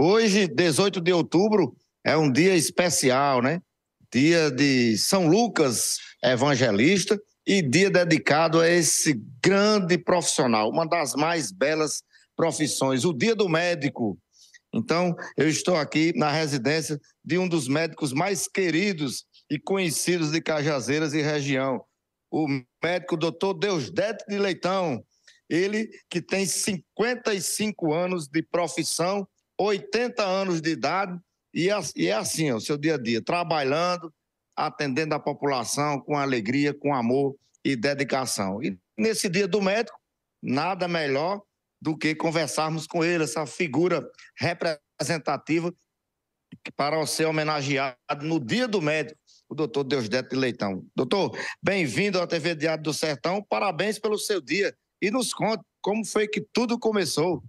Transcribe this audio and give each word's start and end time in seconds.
Hoje, 0.00 0.46
18 0.46 1.00
de 1.00 1.12
outubro, 1.12 1.74
é 2.04 2.16
um 2.16 2.30
dia 2.30 2.54
especial, 2.54 3.42
né? 3.42 3.60
Dia 4.12 4.48
de 4.48 4.96
São 4.96 5.26
Lucas 5.26 5.98
Evangelista 6.22 7.20
e 7.44 7.60
dia 7.60 7.90
dedicado 7.90 8.60
a 8.60 8.70
esse 8.70 9.20
grande 9.42 9.98
profissional, 9.98 10.70
uma 10.70 10.86
das 10.86 11.14
mais 11.14 11.50
belas 11.50 12.04
profissões, 12.36 13.04
o 13.04 13.12
Dia 13.12 13.34
do 13.34 13.48
Médico. 13.48 14.16
Então, 14.72 15.16
eu 15.36 15.48
estou 15.48 15.74
aqui 15.74 16.12
na 16.14 16.30
residência 16.30 17.00
de 17.24 17.36
um 17.36 17.48
dos 17.48 17.66
médicos 17.66 18.12
mais 18.12 18.46
queridos 18.46 19.26
e 19.50 19.58
conhecidos 19.58 20.30
de 20.30 20.40
Cajazeiras 20.40 21.12
e 21.12 21.22
região, 21.22 21.82
o 22.30 22.46
médico 22.80 23.16
doutor 23.16 23.52
Deusdete 23.52 24.24
de 24.28 24.38
Leitão. 24.38 25.04
Ele 25.50 25.90
que 26.08 26.22
tem 26.22 26.46
55 26.46 27.92
anos 27.92 28.28
de 28.28 28.44
profissão, 28.44 29.26
80 29.58 30.22
anos 30.22 30.60
de 30.60 30.70
idade, 30.70 31.18
e 31.54 31.68
é 31.68 32.12
assim, 32.12 32.52
o 32.52 32.60
seu 32.60 32.76
dia 32.76 32.94
a 32.94 32.98
dia, 32.98 33.22
trabalhando, 33.22 34.12
atendendo 34.56 35.14
a 35.14 35.20
população 35.20 36.00
com 36.00 36.16
alegria, 36.16 36.72
com 36.72 36.94
amor 36.94 37.36
e 37.64 37.74
dedicação. 37.74 38.62
E 38.62 38.78
nesse 38.96 39.28
dia 39.28 39.48
do 39.48 39.60
médico, 39.60 39.98
nada 40.42 40.86
melhor 40.86 41.42
do 41.80 41.96
que 41.96 42.14
conversarmos 42.14 42.86
com 42.86 43.04
ele, 43.04 43.24
essa 43.24 43.46
figura 43.46 44.08
representativa 44.36 45.72
para 46.76 47.04
ser 47.06 47.26
homenageado 47.26 47.96
no 48.22 48.40
dia 48.40 48.66
do 48.66 48.80
médico, 48.80 49.18
o 49.48 49.54
doutor 49.54 49.84
Deusdete 49.84 50.30
de 50.30 50.36
Leitão. 50.36 50.84
Doutor, 50.94 51.36
bem-vindo 51.62 52.20
à 52.20 52.26
TV 52.26 52.54
Diário 52.54 52.82
do 52.82 52.92
Sertão, 52.92 53.44
parabéns 53.48 53.98
pelo 53.98 54.18
seu 54.18 54.40
dia 54.40 54.74
e 55.00 55.10
nos 55.10 55.32
conte 55.32 55.62
como 55.80 56.04
foi 56.04 56.28
que 56.28 56.40
tudo 56.40 56.78
começou. 56.78 57.42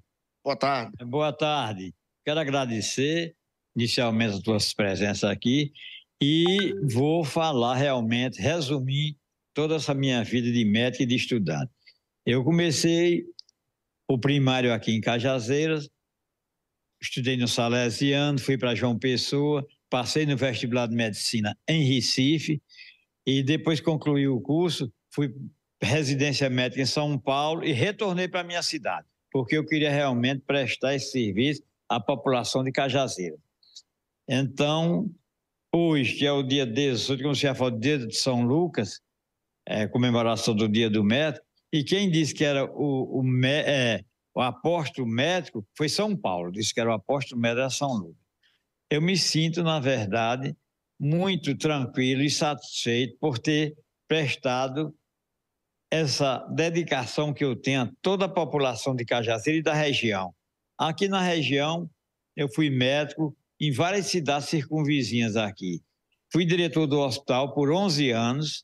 Boa 0.43 0.55
tarde. 0.55 0.91
Boa 1.05 1.34
tarde. 1.34 1.93
Quero 2.25 2.39
agradecer 2.39 3.35
inicialmente 3.75 4.37
a 4.37 4.41
tua 4.41 4.57
presença 4.75 5.31
aqui 5.31 5.71
e 6.21 6.73
vou 6.91 7.23
falar 7.23 7.76
realmente, 7.76 8.41
resumir 8.41 9.17
toda 9.53 9.76
essa 9.76 9.93
minha 9.93 10.23
vida 10.23 10.51
de 10.51 10.65
médico 10.65 11.03
e 11.03 11.05
de 11.05 11.15
estudante. 11.15 11.71
Eu 12.26 12.43
comecei 12.43 13.23
o 14.07 14.17
primário 14.17 14.73
aqui 14.73 14.91
em 14.91 15.01
Cajazeiras, 15.01 15.89
estudei 17.01 17.37
no 17.37 17.48
Salesiano, 17.48 18.39
fui 18.39 18.57
para 18.57 18.76
João 18.76 18.98
Pessoa, 18.98 19.65
passei 19.89 20.26
no 20.26 20.35
vestibular 20.35 20.87
de 20.87 20.95
medicina 20.95 21.57
em 21.67 21.83
Recife 21.83 22.61
e 23.26 23.41
depois 23.41 23.79
concluí 23.79 24.27
o 24.27 24.41
curso, 24.41 24.91
fui 25.09 25.33
residência 25.81 26.49
médica 26.49 26.81
em 26.81 26.85
São 26.85 27.17
Paulo 27.17 27.63
e 27.63 27.71
retornei 27.71 28.27
para 28.27 28.43
minha 28.43 28.61
cidade, 28.61 29.07
porque 29.31 29.55
eu 29.55 29.65
queria 29.65 29.89
realmente 29.89 30.43
prestar 30.45 30.95
esse 30.95 31.11
serviço 31.11 31.63
à 31.90 31.99
população 31.99 32.63
de 32.63 32.71
Cajazeira. 32.71 33.37
Então, 34.27 35.09
hoje, 35.73 36.15
que 36.15 36.26
é 36.26 36.32
o 36.32 36.43
dia 36.43 36.65
18, 36.65 37.21
como 37.21 37.35
você 37.35 37.41
já 37.41 37.55
falou, 37.55 37.79
dia 37.79 37.98
de 37.98 38.15
São 38.15 38.43
Lucas, 38.43 39.01
é, 39.68 39.87
comemoração 39.87 40.55
do 40.55 40.67
dia 40.70 40.90
do 40.90 41.04
médico, 41.04 41.45
e 41.73 41.84
quem 41.84 42.10
disse 42.10 42.34
que 42.34 42.43
era 42.43 42.65
o, 42.65 43.21
o, 43.21 43.45
é, 43.45 44.04
o 44.35 44.41
apóstolo 44.41 45.07
médico 45.07 45.65
foi 45.76 45.90
São 45.90 46.15
Paulo, 46.15 46.51
disse 46.51 46.73
que 46.73 46.79
era 46.79 46.90
o 46.90 46.93
apóstolo 46.93 47.41
médico 47.41 47.62
era 47.62 47.70
São 47.70 47.93
Lucas 47.93 48.29
eu 48.90 49.01
me 49.01 49.15
sinto, 49.15 49.62
na 49.62 49.79
verdade, 49.79 50.55
muito 50.99 51.55
tranquilo 51.55 52.23
e 52.23 52.29
satisfeito 52.29 53.17
por 53.20 53.37
ter 53.37 53.77
prestado 54.07 54.93
essa 55.91 56.40
dedicação 56.48 57.34
que 57.34 57.43
eu 57.43 57.55
tenho 57.55 57.84
a 57.84 57.91
toda 58.01 58.26
a 58.26 58.29
população 58.29 58.95
de 58.95 59.05
Cajazeira 59.05 59.60
e 59.60 59.63
da 59.63 59.73
região. 59.73 60.34
Aqui 60.80 61.10
na 61.10 61.22
região, 61.22 61.90
eu 62.38 62.48
fui 62.48 62.70
médico 62.70 63.35
em 63.60 63.70
várias 63.70 64.06
cidades 64.06 64.47
circunvizinhas 64.47 65.35
aqui. 65.35 65.81
Fui 66.31 66.46
diretor 66.46 66.88
do 66.88 67.00
hospital 67.00 67.53
por 67.53 67.69
11 67.69 68.12
anos, 68.12 68.63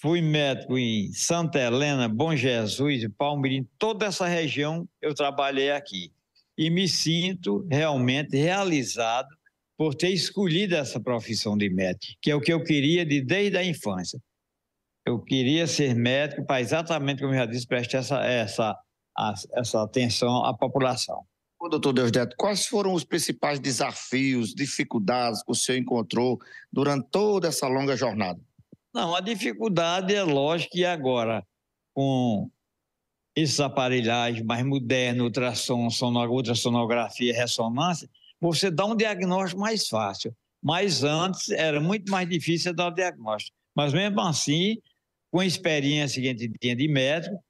fui 0.00 0.22
médico 0.22 0.78
em 0.78 1.12
Santa 1.12 1.58
Helena, 1.60 2.08
Bom 2.08 2.34
Jesus, 2.34 3.06
Palmirim, 3.18 3.68
toda 3.78 4.06
essa 4.06 4.26
região 4.26 4.88
eu 5.02 5.14
trabalhei 5.14 5.70
aqui 5.70 6.10
e 6.56 6.70
me 6.70 6.88
sinto 6.88 7.66
realmente 7.70 8.34
realizado 8.34 9.28
por 9.76 9.94
ter 9.94 10.10
escolhido 10.10 10.76
essa 10.76 10.98
profissão 10.98 11.58
de 11.58 11.68
médico, 11.68 12.14
que 12.22 12.30
é 12.30 12.34
o 12.34 12.40
que 12.40 12.52
eu 12.52 12.64
queria 12.64 13.04
de, 13.04 13.20
desde 13.20 13.58
a 13.58 13.64
infância. 13.64 14.18
Eu 15.04 15.20
queria 15.20 15.66
ser 15.66 15.94
médico 15.94 16.46
para 16.46 16.60
exatamente, 16.60 17.20
como 17.20 17.34
eu 17.34 17.38
já 17.38 17.46
disse, 17.46 17.66
prestar 17.66 17.98
essa, 17.98 18.24
essa, 18.24 18.78
essa 19.52 19.82
atenção 19.82 20.44
à 20.44 20.56
população. 20.56 21.24
Ô, 21.58 21.68
doutor 21.68 21.92
Deusdete, 21.92 22.34
quais 22.36 22.66
foram 22.66 22.94
os 22.94 23.04
principais 23.04 23.60
desafios, 23.60 24.54
dificuldades 24.54 25.42
que 25.42 25.52
o 25.52 25.54
senhor 25.54 25.78
encontrou 25.78 26.38
durante 26.72 27.06
toda 27.10 27.48
essa 27.48 27.68
longa 27.68 27.96
jornada? 27.96 28.40
Não, 28.94 29.14
a 29.14 29.20
dificuldade 29.20 30.14
é 30.14 30.22
lógico 30.22 30.72
que 30.72 30.84
agora, 30.84 31.46
com 31.94 32.50
esses 33.36 33.60
aparelhagens 33.60 34.44
mais 34.44 34.64
modernos, 34.64 35.24
ultrassom, 35.24 35.88
ultrassonografia, 36.28 37.34
ressonância, 37.34 38.08
você 38.40 38.70
dá 38.70 38.86
um 38.86 38.96
diagnóstico 38.96 39.60
mais 39.60 39.86
fácil. 39.86 40.34
Mas 40.62 41.04
antes 41.04 41.50
era 41.50 41.80
muito 41.80 42.10
mais 42.10 42.28
difícil 42.28 42.74
dar 42.74 42.88
o 42.88 42.94
diagnóstico. 42.94 43.56
Mas 43.74 43.92
mesmo 43.92 44.20
assim, 44.20 44.78
com 45.30 45.40
a 45.40 45.46
experiência 45.46 46.20
que 46.20 46.28
a 46.28 46.32
gente 46.32 46.58
tinha 46.58 46.74
de 46.74 46.88
médico, 46.88 47.42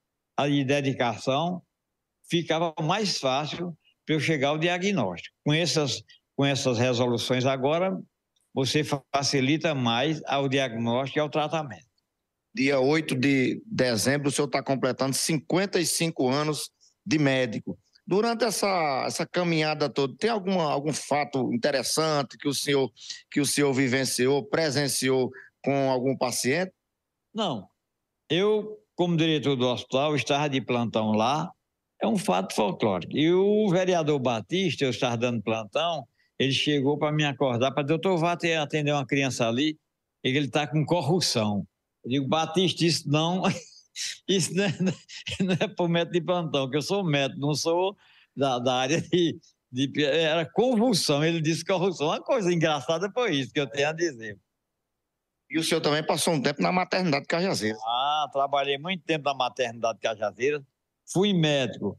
de 0.49 0.65
dedicação, 0.65 1.63
ficava 2.29 2.73
mais 2.81 3.19
fácil 3.19 3.77
para 4.07 4.15
eu 4.15 4.21
chegar 4.21 4.49
ao 4.49 4.59
diagnóstico. 4.59 5.35
Com 5.45 5.53
essas, 5.53 6.03
com 6.37 6.45
essas 6.45 6.79
resoluções 6.79 7.45
agora, 7.45 8.01
você 8.55 8.83
facilita 9.15 9.75
mais 9.75 10.23
ao 10.25 10.49
diagnóstico 10.49 11.19
e 11.19 11.21
ao 11.21 11.31
tratamento 11.31 11.91
dia 12.55 12.81
8 12.81 13.15
de 13.15 13.63
dezembro, 13.67 14.29
o 14.29 14.31
senhor 14.31 14.47
está 14.47 14.63
completando 14.63 15.15
55 15.15 16.29
anos 16.29 16.71
de 17.07 17.19
médico. 17.19 17.79
Durante 18.07 18.45
essa, 18.45 19.05
essa 19.07 19.27
caminhada 19.27 19.89
toda, 19.89 20.17
tem 20.17 20.31
alguma, 20.31 20.65
algum 20.65 20.93
fato 20.93 21.53
interessante 21.53 22.37
que 22.37 22.49
o 22.49 22.55
senhor 22.55 22.91
que 23.31 23.41
o 23.41 23.47
senhor 23.47 23.73
vivenciou, 23.73 24.45
presenciou 24.45 25.31
com 25.63 25.91
algum 25.91 26.17
paciente? 26.17 26.73
Não. 27.33 27.69
Eu, 28.29 28.79
como 29.01 29.17
diretor 29.17 29.57
do 29.57 29.67
hospital, 29.67 30.15
estava 30.15 30.47
de 30.47 30.61
plantão 30.61 31.13
lá. 31.13 31.51
É 32.03 32.07
um 32.07 32.19
fato 32.19 32.55
folclórico. 32.55 33.17
E 33.17 33.33
o 33.33 33.67
vereador 33.71 34.19
Batista, 34.19 34.85
eu 34.85 34.91
estava 34.91 35.17
dando 35.17 35.41
plantão, 35.41 36.07
ele 36.39 36.53
chegou 36.53 36.99
para 36.99 37.11
me 37.11 37.25
acordar 37.25 37.71
para 37.71 37.83
doutor, 37.83 38.19
vá 38.19 38.33
atender 38.33 38.93
uma 38.93 39.07
criança 39.07 39.49
ali, 39.49 39.79
e 40.23 40.29
ele 40.29 40.49
está 40.49 40.67
com 40.67 40.85
corrupção. 40.85 41.67
Eu 42.05 42.11
digo, 42.11 42.29
Batista, 42.29 42.85
isso 42.85 43.09
não, 43.09 43.43
isso 44.29 44.55
não 44.55 44.65
é, 44.65 44.79
não 45.41 45.55
é 45.55 45.75
o 45.79 45.89
método 45.89 46.13
de 46.13 46.21
plantão, 46.21 46.69
que 46.69 46.77
eu 46.77 46.83
sou 46.83 47.03
médico, 47.03 47.41
não 47.41 47.55
sou 47.55 47.97
da, 48.37 48.59
da 48.59 48.75
área 48.75 49.01
de, 49.01 49.41
de, 49.73 50.05
Era 50.05 50.45
convulsão, 50.45 51.25
ele 51.25 51.41
disse 51.41 51.65
convulsão. 51.65 52.09
Uma 52.09 52.21
coisa 52.21 52.53
engraçada 52.53 53.11
foi 53.15 53.37
isso 53.37 53.51
que 53.51 53.61
eu 53.61 53.67
tenho 53.67 53.89
a 53.89 53.93
dizer. 53.93 54.39
E 55.51 55.59
o 55.59 55.65
senhor 55.65 55.81
também 55.81 56.05
passou 56.05 56.35
um 56.35 56.43
tempo 56.43 56.61
na 56.61 56.71
maternidade 56.71 57.23
de 57.23 57.29
Cajazeira. 57.29 57.79
Trabalhei 58.29 58.79
muito 58.79 59.05
tempo 59.05 59.25
na 59.25 59.35
maternidade 59.35 59.99
de 59.99 60.03
Cajazeira. 60.03 60.63
Fui 61.13 61.33
médico 61.33 61.99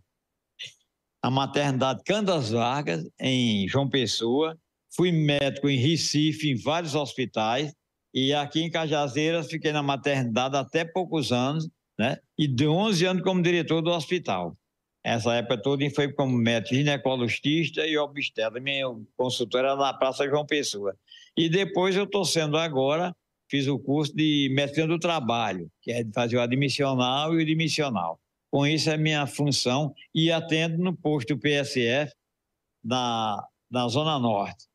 na 1.24 1.30
maternidade 1.30 2.02
Candas 2.04 2.52
Vargas, 2.52 3.08
em 3.20 3.68
João 3.68 3.90
Pessoa. 3.90 4.58
Fui 4.96 5.12
médico 5.12 5.70
em 5.70 5.78
Recife, 5.78 6.52
em 6.52 6.56
vários 6.56 6.96
hospitais. 6.96 7.74
E 8.14 8.34
aqui 8.34 8.62
em 8.62 8.72
Cajazeiras 8.72 9.48
fiquei 9.48 9.72
na 9.72 9.84
maternidade 9.84 10.58
até 10.58 10.84
poucos 10.84 11.32
anos, 11.32 11.70
né? 11.98 12.18
E 12.38 12.48
de 12.48 12.68
11 12.68 13.06
anos 13.06 13.24
como 13.24 13.42
diretor 13.42 13.82
do 13.82 13.92
hospital. 13.92 14.58
Essa 15.04 15.34
época 15.36 15.62
toda 15.62 15.90
foi 15.90 16.12
como 16.12 16.38
médico 16.38 16.76
ginecologista 16.76 17.86
e 17.88 17.98
obstetra. 17.98 18.60
Minha 18.60 18.86
consultora 19.16 19.70
era 19.70 19.78
na 19.78 19.94
Praça 19.94 20.28
João 20.28 20.46
Pessoa. 20.46 20.96
E 21.36 21.50
depois 21.50 21.96
eu 21.96 22.04
estou 22.04 22.26
sendo 22.26 22.58
agora, 22.58 23.16
fiz 23.52 23.68
o 23.68 23.78
curso 23.78 24.16
de 24.16 24.50
medicina 24.56 24.88
do 24.88 24.98
trabalho, 24.98 25.70
que 25.82 25.92
é 25.92 26.02
de 26.04 26.14
fazer 26.14 26.38
o 26.38 26.42
admissional 26.42 27.38
e 27.38 27.44
o 27.44 27.46
dimissional. 27.46 28.18
Com 28.50 28.66
isso 28.66 28.90
é 28.90 28.96
minha 28.96 29.28
função 29.28 29.94
e 30.16 30.32
atendo 30.32 30.78
no 30.78 30.96
posto 30.96 31.38
PSF 31.38 32.14
na, 32.82 33.46
na 33.70 33.88
Zona 33.90 34.18
Norte, 34.18 34.66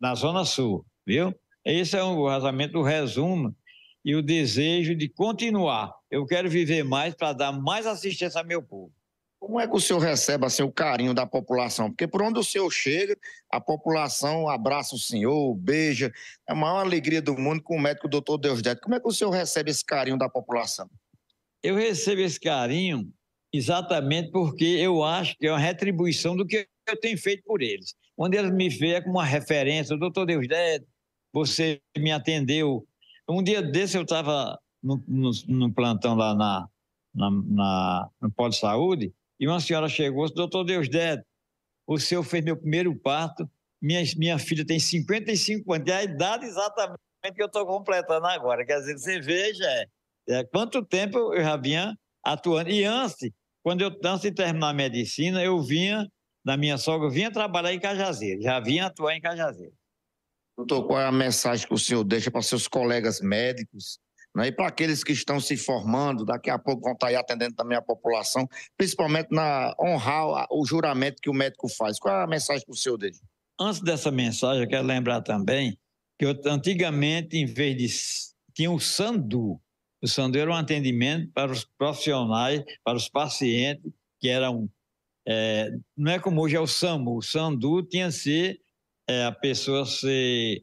na 0.00 0.14
Zona 0.14 0.44
Sul, 0.44 0.86
viu? 1.04 1.34
Esse 1.64 1.96
é 1.96 2.02
o 2.02 2.24
vazamento 2.24 2.74
do 2.74 2.82
resumo 2.82 3.54
e 4.04 4.14
o 4.14 4.22
desejo 4.22 4.94
de 4.94 5.08
continuar. 5.08 5.92
Eu 6.08 6.24
quero 6.24 6.48
viver 6.48 6.84
mais 6.84 7.12
para 7.14 7.32
dar 7.32 7.52
mais 7.52 7.86
assistência 7.86 8.40
ao 8.40 8.46
meu 8.46 8.62
povo. 8.62 8.92
Como 9.50 9.58
é 9.58 9.66
que 9.66 9.74
o 9.74 9.80
senhor 9.80 9.98
recebe 9.98 10.46
assim, 10.46 10.62
o 10.62 10.70
carinho 10.70 11.12
da 11.12 11.26
população? 11.26 11.88
Porque 11.90 12.06
por 12.06 12.22
onde 12.22 12.38
o 12.38 12.44
senhor 12.44 12.70
chega, 12.70 13.18
a 13.50 13.60
população 13.60 14.48
abraça 14.48 14.94
o 14.94 14.98
senhor, 14.98 15.56
beija. 15.56 16.12
É 16.48 16.52
a 16.52 16.54
maior 16.54 16.78
alegria 16.78 17.20
do 17.20 17.36
mundo 17.36 17.60
com 17.60 17.74
o 17.74 17.80
médico 17.80 18.08
doutor 18.08 18.38
Deusdete. 18.38 18.80
Como 18.80 18.94
é 18.94 19.00
que 19.00 19.08
o 19.08 19.12
senhor 19.12 19.30
recebe 19.30 19.72
esse 19.72 19.84
carinho 19.84 20.16
da 20.16 20.28
população? 20.28 20.88
Eu 21.64 21.74
recebo 21.74 22.20
esse 22.20 22.38
carinho 22.38 23.12
exatamente 23.52 24.30
porque 24.30 24.64
eu 24.64 25.02
acho 25.02 25.36
que 25.36 25.48
é 25.48 25.50
uma 25.50 25.58
retribuição 25.58 26.36
do 26.36 26.46
que 26.46 26.68
eu 26.86 27.00
tenho 27.00 27.18
feito 27.18 27.42
por 27.42 27.60
eles. 27.60 27.96
Quando 28.14 28.34
eles 28.34 28.52
me 28.52 28.68
veem 28.68 29.02
como 29.02 29.16
uma 29.16 29.24
referência, 29.24 29.96
doutor 29.96 30.26
Deusdé, 30.26 30.80
você 31.32 31.80
me 31.98 32.12
atendeu. 32.12 32.86
Um 33.28 33.42
dia 33.42 33.60
desse 33.60 33.98
eu 33.98 34.02
estava 34.02 34.56
no, 34.80 35.02
no, 35.08 35.32
no, 35.48 35.74
plantão 35.74 36.14
lá 36.14 36.36
na, 36.36 36.68
na, 37.12 37.30
na, 37.30 38.10
no 38.22 38.30
Polo 38.30 38.50
de 38.50 38.56
Saúde 38.56 39.12
e 39.40 39.48
uma 39.48 39.58
senhora 39.58 39.88
chegou, 39.88 40.30
doutor 40.32 40.64
Deusdé, 40.64 41.22
o 41.86 41.98
senhor 41.98 42.22
fez 42.22 42.44
meu 42.44 42.56
primeiro 42.58 42.94
parto, 42.94 43.50
minha, 43.80 44.02
minha 44.18 44.38
filha 44.38 44.66
tem 44.66 44.78
55 44.78 45.72
anos, 45.72 45.88
é 45.88 45.96
a 45.96 46.04
idade 46.04 46.44
exatamente 46.44 47.00
que 47.34 47.42
eu 47.42 47.46
estou 47.46 47.66
completando 47.66 48.26
agora. 48.26 48.66
Quer 48.66 48.80
dizer, 48.80 48.98
você 48.98 49.18
veja 49.18 49.64
é, 49.64 49.86
é, 50.28 50.44
quanto 50.44 50.84
tempo 50.84 51.34
eu 51.34 51.42
já 51.42 51.56
vinha 51.56 51.96
atuando. 52.22 52.68
E 52.68 52.84
antes, 52.84 53.30
quando 53.62 53.80
eu 53.80 53.90
antes 54.04 54.22
de 54.22 54.32
terminar 54.32 54.68
a 54.68 54.74
medicina, 54.74 55.42
eu 55.42 55.58
vinha, 55.62 56.06
na 56.44 56.56
minha 56.58 56.76
sogra, 56.76 57.06
eu 57.06 57.10
vinha 57.10 57.32
trabalhar 57.32 57.72
em 57.72 57.80
Cajazeiro, 57.80 58.42
já 58.42 58.60
vinha 58.60 58.86
atuar 58.86 59.16
em 59.16 59.20
Cajazeiro. 59.20 59.72
Doutor, 60.56 60.86
qual 60.86 61.00
é 61.00 61.06
a 61.06 61.12
mensagem 61.12 61.66
que 61.66 61.72
o 61.72 61.78
senhor 61.78 62.04
deixa 62.04 62.30
para 62.30 62.42
seus 62.42 62.68
colegas 62.68 63.20
médicos 63.22 63.98
né, 64.34 64.48
e 64.48 64.52
para 64.52 64.68
aqueles 64.68 65.02
que 65.02 65.12
estão 65.12 65.40
se 65.40 65.56
formando, 65.56 66.24
daqui 66.24 66.50
a 66.50 66.58
pouco 66.58 66.82
vão 66.82 66.92
estar 66.92 67.08
aí 67.08 67.16
atendendo 67.16 67.54
também 67.54 67.76
a 67.76 67.82
população, 67.82 68.48
principalmente 68.76 69.28
na 69.30 69.74
honrar 69.80 70.46
o 70.50 70.64
juramento 70.64 71.20
que 71.20 71.30
o 71.30 71.34
médico 71.34 71.68
faz? 71.68 71.98
Qual 71.98 72.14
é 72.14 72.22
a 72.22 72.26
mensagem 72.26 72.64
que 72.64 72.70
o 72.70 72.76
senhor 72.76 72.96
deixa? 72.96 73.20
Antes 73.58 73.80
dessa 73.80 74.10
mensagem, 74.10 74.62
eu 74.62 74.68
quero 74.68 74.86
lembrar 74.86 75.20
também 75.20 75.76
que 76.18 76.26
eu, 76.26 76.38
antigamente, 76.46 77.36
em 77.36 77.46
vez 77.46 77.76
de. 77.76 77.86
tinha 78.54 78.70
o 78.70 78.78
SANDU. 78.78 79.60
O 80.02 80.06
SANDU 80.08 80.38
era 80.38 80.50
um 80.50 80.54
atendimento 80.54 81.30
para 81.32 81.50
os 81.50 81.64
profissionais, 81.64 82.62
para 82.84 82.96
os 82.96 83.08
pacientes, 83.08 83.90
que 84.20 84.28
eram. 84.28 84.70
É, 85.26 85.70
não 85.96 86.12
é 86.12 86.18
como 86.18 86.40
hoje 86.40 86.56
é 86.56 86.60
o 86.60 86.66
SAMU. 86.66 87.16
O 87.16 87.22
SANDU 87.22 87.82
tinha 87.82 88.10
ser 88.10 88.60
é, 89.08 89.24
a 89.24 89.32
pessoa 89.32 89.84
ser, 89.84 90.62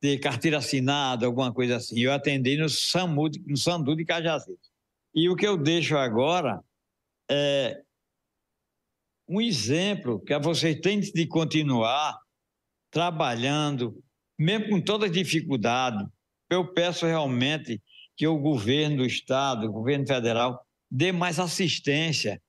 ter 0.00 0.18
carteira 0.18 0.58
assinada, 0.58 1.26
alguma 1.26 1.52
coisa 1.52 1.76
assim. 1.76 1.98
Eu 2.00 2.12
atendi 2.12 2.56
no 2.56 2.68
SAMU, 2.68 3.28
no 3.46 3.56
SANDU 3.56 3.96
de 3.96 4.04
Cajazeiras. 4.04 4.68
E 5.14 5.28
o 5.28 5.36
que 5.36 5.46
eu 5.46 5.56
deixo 5.56 5.96
agora 5.96 6.62
é 7.30 7.82
um 9.28 9.40
exemplo 9.40 10.20
que 10.20 10.38
vocês 10.38 10.78
têm 10.80 11.00
de 11.00 11.26
continuar 11.26 12.18
trabalhando, 12.90 14.02
mesmo 14.38 14.70
com 14.70 14.80
todas 14.80 15.10
as 15.10 15.16
dificuldades, 15.16 16.06
eu 16.48 16.72
peço 16.72 17.04
realmente 17.04 17.82
que 18.16 18.26
o 18.26 18.38
governo 18.38 18.98
do 18.98 19.04
Estado, 19.04 19.66
o 19.66 19.72
governo 19.72 20.06
federal, 20.06 20.64
dê 20.90 21.12
mais 21.12 21.38
assistência 21.38 22.40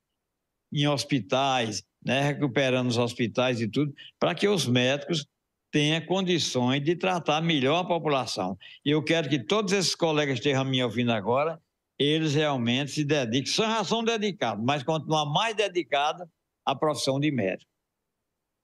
em 0.72 0.88
hospitais, 0.88 1.84
né, 2.04 2.22
recuperando 2.22 2.88
os 2.88 2.98
hospitais 2.98 3.60
e 3.60 3.68
tudo, 3.68 3.94
para 4.18 4.34
que 4.34 4.48
os 4.48 4.66
médicos 4.66 5.26
tenham 5.72 6.06
condições 6.06 6.84
de 6.84 6.96
tratar 6.96 7.42
melhor 7.42 7.80
a 7.80 7.88
população. 7.88 8.58
E 8.84 8.92
eu 8.92 9.04
quero 9.04 9.30
que 9.30 9.40
todos 9.40 9.74
esses 9.74 9.96
colegas 9.96 10.34
que 10.34 10.40
estejam 10.40 10.66
me 10.66 10.84
ouvindo 10.84 11.12
agora, 11.12 11.62
eles 11.98 12.34
realmente 12.34 12.92
se 12.92 13.04
dediquem, 13.04 13.52
são, 13.52 13.84
são 13.84 14.04
dedicados, 14.04 14.64
mas 14.64 14.84
continuar 14.84 15.26
mais 15.26 15.56
dedicados 15.56 16.28
à 16.66 16.76
profissão 16.76 17.20
de 17.20 17.32
médico. 17.32 17.70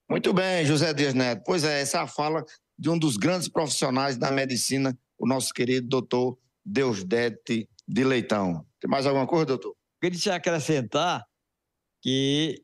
Muito 0.09 0.33
bem, 0.33 0.65
José 0.65 0.93
Dias 0.93 1.13
Neto. 1.13 1.43
Pois 1.45 1.63
é, 1.63 1.81
essa 1.81 1.97
é 1.97 2.01
a 2.01 2.07
fala 2.07 2.45
de 2.77 2.89
um 2.89 2.97
dos 2.97 3.17
grandes 3.17 3.47
profissionais 3.47 4.17
da 4.17 4.31
medicina, 4.31 4.97
o 5.17 5.27
nosso 5.27 5.53
querido 5.53 5.87
doutor 5.87 6.37
Deusdete 6.63 7.69
de 7.87 8.03
Leitão. 8.03 8.65
Tem 8.79 8.89
mais 8.89 9.05
alguma 9.05 9.27
coisa, 9.27 9.45
doutor? 9.45 9.75
Queria 10.01 10.19
te 10.19 10.29
acrescentar 10.29 11.25
que 12.01 12.63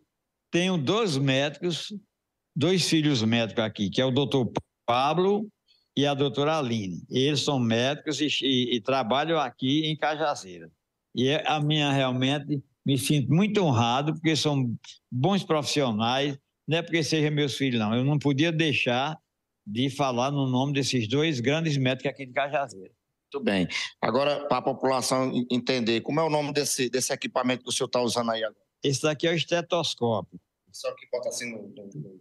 tenho 0.52 0.78
dois 0.78 1.18
médicos, 1.18 1.94
dois 2.56 2.88
filhos 2.88 3.22
médicos 3.24 3.64
aqui, 3.64 3.90
que 3.90 4.02
é 4.02 4.06
o 4.06 4.12
doutor 4.12 4.52
Pablo 4.86 5.48
e 5.96 6.06
a 6.06 6.14
doutora 6.14 6.58
Aline. 6.58 7.04
Eles 7.10 7.42
são 7.42 7.60
médicos 7.60 8.20
e, 8.22 8.28
e, 8.42 8.76
e 8.76 8.82
trabalham 8.82 9.40
aqui 9.40 9.86
em 9.86 9.96
Cajazeira. 9.96 10.70
E 11.14 11.28
é 11.28 11.44
a 11.48 11.60
minha 11.60 11.92
realmente 11.92 12.64
me 12.86 12.98
sinto 12.98 13.32
muito 13.32 13.62
honrado, 13.62 14.14
porque 14.14 14.36
são 14.36 14.76
bons 15.12 15.44
profissionais, 15.44 16.38
não 16.68 16.78
é 16.78 16.82
porque 16.82 17.04
sejam 17.04 17.32
meus 17.32 17.56
filhos, 17.56 17.80
não. 17.80 17.94
Eu 17.94 18.04
não 18.04 18.18
podia 18.18 18.52
deixar 18.52 19.18
de 19.66 19.90
falar 19.90 20.32
no 20.32 20.48
nome 20.48 20.74
desses 20.74 21.08
dois 21.08 21.40
grandes 21.40 21.78
médicos 21.78 22.12
aqui 22.12 22.26
de 22.26 22.34
Cajazeira. 22.34 22.92
Muito 23.34 23.46
bem. 23.46 23.68
Agora, 24.02 24.46
para 24.48 24.58
a 24.58 24.62
população 24.62 25.32
entender, 25.50 26.02
como 26.02 26.20
é 26.20 26.24
o 26.24 26.30
nome 26.30 26.52
desse, 26.52 26.90
desse 26.90 27.14
equipamento 27.14 27.64
que 27.64 27.70
o 27.70 27.72
senhor 27.72 27.88
está 27.88 28.02
usando 28.02 28.32
aí 28.32 28.44
agora? 28.44 28.66
Esse 28.84 29.04
daqui 29.04 29.28
é 29.28 29.32
o 29.32 29.36
estetoscópio. 29.36 30.40
Só 30.72 30.94
que 30.96 31.08
bota 31.12 31.30
assim 31.30 31.52
no. 31.52 31.74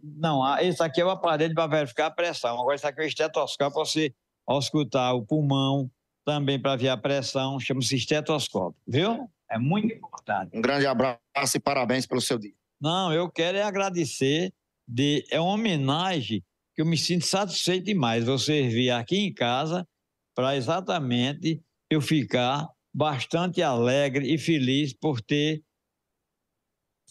Não, 0.03 0.57
esse 0.59 0.81
aqui 0.83 1.01
é 1.01 1.05
o 1.05 1.09
aparelho 1.09 1.53
para 1.53 1.67
verificar 1.67 2.07
a 2.07 2.11
pressão. 2.11 2.59
Agora, 2.59 2.75
esse 2.75 2.85
aqui 2.85 3.01
é 3.01 3.03
o 3.03 3.07
estetoscópio 3.07 3.73
para 3.73 3.85
você 3.85 4.13
auscultar 4.45 5.15
o 5.15 5.25
pulmão, 5.25 5.89
também 6.25 6.59
para 6.61 6.75
ver 6.75 6.89
a 6.89 6.97
pressão, 6.97 7.59
chama-se 7.59 7.95
estetoscópio. 7.95 8.79
Viu? 8.87 9.29
É 9.49 9.57
muito 9.57 9.93
importante. 9.93 10.57
Um 10.57 10.61
grande 10.61 10.85
abraço 10.85 11.19
e 11.55 11.59
parabéns 11.59 12.05
pelo 12.05 12.21
seu 12.21 12.37
dia. 12.37 12.53
Não, 12.79 13.13
eu 13.13 13.29
quero 13.29 13.57
é 13.57 13.63
agradecer, 13.63 14.53
de, 14.87 15.25
é 15.29 15.39
uma 15.39 15.53
homenagem 15.53 16.43
que 16.73 16.81
eu 16.81 16.85
me 16.85 16.97
sinto 16.97 17.25
satisfeito 17.25 17.85
demais. 17.85 18.25
Você 18.25 18.67
vir 18.67 18.91
aqui 18.91 19.17
em 19.17 19.33
casa 19.33 19.87
para 20.35 20.55
exatamente 20.55 21.61
eu 21.89 22.01
ficar 22.01 22.67
bastante 22.93 23.61
alegre 23.61 24.33
e 24.33 24.37
feliz 24.37 24.93
por 24.93 25.21
ter 25.21 25.61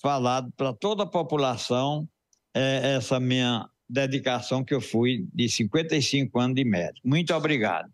falado 0.01 0.53
para 0.57 0.73
toda 0.73 1.05
a 1.05 1.07
população 1.07 2.09
é, 2.55 2.97
essa 2.97 3.21
minha 3.21 3.69
dedicação 3.89 4.65
que 4.65 4.75
eu 4.75 4.81
fui 4.81 5.27
de 5.33 5.49
55 5.49 6.39
anos 6.39 6.55
de 6.55 6.65
médico. 6.65 7.07
Muito 7.07 7.35
obrigado. 7.35 7.89